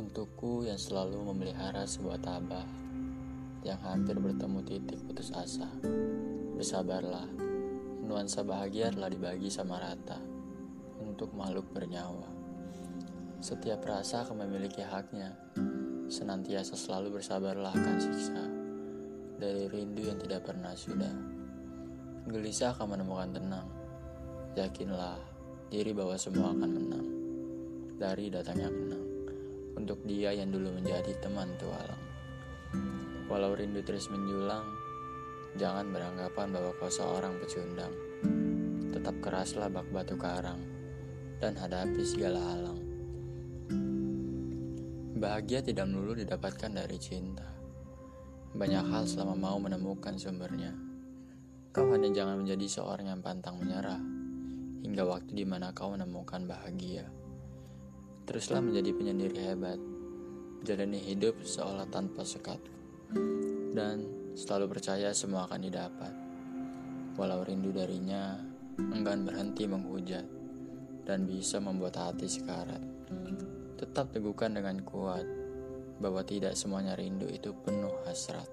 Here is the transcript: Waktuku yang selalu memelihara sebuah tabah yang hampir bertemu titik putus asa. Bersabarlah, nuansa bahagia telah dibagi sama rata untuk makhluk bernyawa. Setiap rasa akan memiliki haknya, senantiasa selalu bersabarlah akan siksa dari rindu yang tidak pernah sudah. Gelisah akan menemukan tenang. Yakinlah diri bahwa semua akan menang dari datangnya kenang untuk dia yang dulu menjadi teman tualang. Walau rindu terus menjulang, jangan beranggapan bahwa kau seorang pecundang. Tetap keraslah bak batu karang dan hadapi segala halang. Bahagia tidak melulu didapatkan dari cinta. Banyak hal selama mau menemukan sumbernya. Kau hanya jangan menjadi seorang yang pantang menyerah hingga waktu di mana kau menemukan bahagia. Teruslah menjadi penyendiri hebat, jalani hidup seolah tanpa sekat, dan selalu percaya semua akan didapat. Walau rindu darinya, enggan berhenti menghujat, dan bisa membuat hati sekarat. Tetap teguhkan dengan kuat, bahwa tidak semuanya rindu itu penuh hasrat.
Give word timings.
Waktuku 0.00 0.64
yang 0.64 0.80
selalu 0.80 1.28
memelihara 1.28 1.84
sebuah 1.84 2.24
tabah 2.24 2.64
yang 3.68 3.76
hampir 3.84 4.16
bertemu 4.16 4.64
titik 4.64 4.96
putus 5.04 5.28
asa. 5.28 5.68
Bersabarlah, 6.56 7.28
nuansa 8.08 8.40
bahagia 8.40 8.88
telah 8.88 9.12
dibagi 9.12 9.52
sama 9.52 9.76
rata 9.76 10.16
untuk 11.04 11.36
makhluk 11.36 11.68
bernyawa. 11.76 12.24
Setiap 13.44 13.84
rasa 13.84 14.24
akan 14.24 14.48
memiliki 14.48 14.80
haknya, 14.80 15.36
senantiasa 16.08 16.80
selalu 16.80 17.20
bersabarlah 17.20 17.76
akan 17.76 17.96
siksa 18.00 18.40
dari 19.36 19.68
rindu 19.68 20.08
yang 20.08 20.16
tidak 20.16 20.48
pernah 20.48 20.72
sudah. 20.72 21.12
Gelisah 22.24 22.72
akan 22.72 22.96
menemukan 22.96 23.36
tenang. 23.36 23.68
Yakinlah 24.56 25.20
diri 25.68 25.92
bahwa 25.92 26.16
semua 26.16 26.56
akan 26.56 26.70
menang 26.72 27.06
dari 28.00 28.32
datangnya 28.32 28.72
kenang 28.72 29.10
untuk 29.90 30.06
dia 30.06 30.30
yang 30.30 30.54
dulu 30.54 30.70
menjadi 30.70 31.18
teman 31.18 31.50
tualang. 31.58 31.98
Walau 33.26 33.58
rindu 33.58 33.82
terus 33.82 34.06
menjulang, 34.06 34.62
jangan 35.58 35.90
beranggapan 35.90 36.46
bahwa 36.54 36.70
kau 36.78 36.86
seorang 36.86 37.34
pecundang. 37.42 37.90
Tetap 38.94 39.18
keraslah 39.18 39.66
bak 39.66 39.90
batu 39.90 40.14
karang 40.14 40.62
dan 41.42 41.58
hadapi 41.58 42.06
segala 42.06 42.38
halang. 42.38 42.78
Bahagia 45.18 45.58
tidak 45.58 45.90
melulu 45.90 46.22
didapatkan 46.22 46.70
dari 46.70 46.94
cinta. 47.02 47.50
Banyak 48.54 48.94
hal 48.94 49.10
selama 49.10 49.34
mau 49.34 49.58
menemukan 49.58 50.14
sumbernya. 50.14 50.70
Kau 51.74 51.90
hanya 51.90 52.14
jangan 52.14 52.46
menjadi 52.46 52.78
seorang 52.78 53.10
yang 53.10 53.18
pantang 53.26 53.58
menyerah 53.58 53.98
hingga 54.86 55.02
waktu 55.02 55.34
di 55.34 55.42
mana 55.42 55.74
kau 55.74 55.90
menemukan 55.90 56.46
bahagia. 56.46 57.10
Teruslah 58.30 58.62
menjadi 58.62 58.94
penyendiri 58.94 59.42
hebat, 59.42 59.74
jalani 60.62 61.02
hidup 61.02 61.42
seolah 61.42 61.82
tanpa 61.90 62.22
sekat, 62.22 62.62
dan 63.74 64.06
selalu 64.38 64.70
percaya 64.78 65.10
semua 65.10 65.50
akan 65.50 65.66
didapat. 65.66 66.14
Walau 67.18 67.42
rindu 67.42 67.74
darinya, 67.74 68.38
enggan 68.78 69.26
berhenti 69.26 69.66
menghujat, 69.66 70.22
dan 71.02 71.26
bisa 71.26 71.58
membuat 71.58 71.98
hati 71.98 72.30
sekarat. 72.30 72.78
Tetap 73.74 74.14
teguhkan 74.14 74.54
dengan 74.54 74.78
kuat, 74.86 75.26
bahwa 75.98 76.22
tidak 76.22 76.54
semuanya 76.54 76.94
rindu 76.94 77.26
itu 77.26 77.50
penuh 77.66 77.98
hasrat. 78.06 78.46